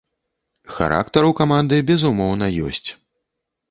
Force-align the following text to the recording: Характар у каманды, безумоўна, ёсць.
Характар 0.77 1.29
у 1.33 1.37
каманды, 1.43 1.81
безумоўна, 1.93 2.53
ёсць. 2.73 2.89